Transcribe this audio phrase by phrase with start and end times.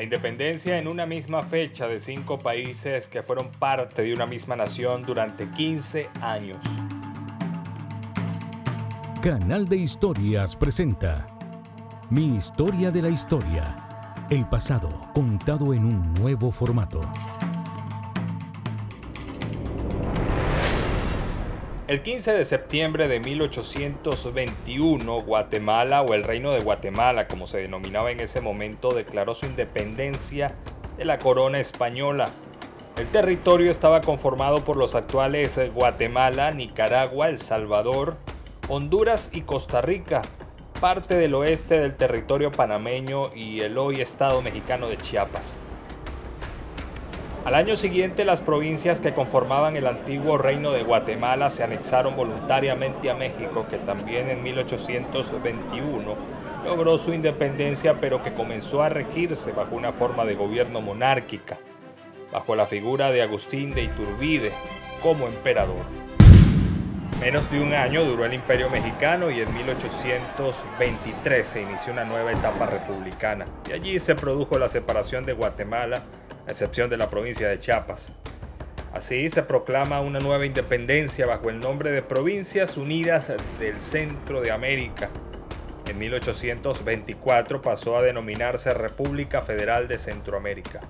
[0.00, 4.56] La independencia en una misma fecha de cinco países que fueron parte de una misma
[4.56, 6.56] nación durante 15 años.
[9.20, 11.26] Canal de Historias presenta
[12.08, 13.76] Mi historia de la historia.
[14.30, 17.02] El pasado contado en un nuevo formato.
[21.90, 28.12] El 15 de septiembre de 1821, Guatemala o el Reino de Guatemala, como se denominaba
[28.12, 30.54] en ese momento, declaró su independencia
[30.96, 32.30] de la corona española.
[32.96, 38.18] El territorio estaba conformado por los actuales Guatemala, Nicaragua, El Salvador,
[38.68, 40.22] Honduras y Costa Rica,
[40.80, 45.58] parte del oeste del territorio panameño y el hoy estado mexicano de Chiapas.
[47.44, 53.08] Al año siguiente, las provincias que conformaban el antiguo reino de Guatemala se anexaron voluntariamente
[53.08, 56.14] a México, que también en 1821
[56.66, 61.58] logró su independencia, pero que comenzó a regirse bajo una forma de gobierno monárquica,
[62.30, 64.52] bajo la figura de Agustín de Iturbide
[65.02, 65.86] como emperador.
[67.20, 72.32] Menos de un año duró el imperio mexicano y en 1823 se inició una nueva
[72.32, 73.46] etapa republicana.
[73.68, 76.02] Y allí se produjo la separación de Guatemala
[76.46, 78.12] a excepción de la provincia de Chiapas.
[78.92, 84.50] Así se proclama una nueva independencia bajo el nombre de Provincias Unidas del Centro de
[84.50, 85.10] América.
[85.86, 90.80] En 1824 pasó a denominarse República Federal de Centroamérica.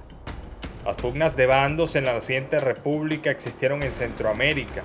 [0.84, 4.82] Las pugnas de bandos en la naciente república existieron en Centroamérica.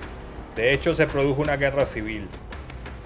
[0.56, 2.28] De hecho, se produjo una guerra civil.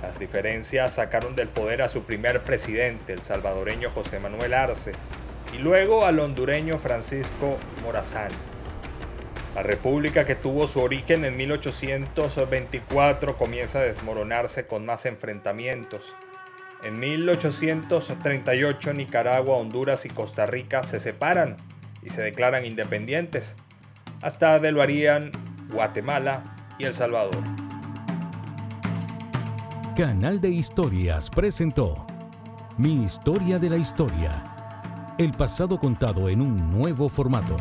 [0.02, 4.94] Las diferencias sacaron del poder a su primer presidente, el salvadoreño José Manuel Arce,
[5.54, 8.30] y luego al hondureño Francisco Morazán.
[9.56, 16.16] La república que tuvo su origen en 1824 comienza a desmoronarse con más enfrentamientos.
[16.84, 21.58] En 1838 Nicaragua, Honduras y Costa Rica se separan
[22.04, 23.56] y se declaran independientes.
[24.22, 25.32] Hasta lo harían
[25.72, 26.44] Guatemala
[26.78, 27.38] y El Salvador.
[29.96, 32.08] Canal de Historias presentó
[32.78, 34.59] Mi historia de la historia
[35.20, 37.58] el pasado contado en un nuevo formato.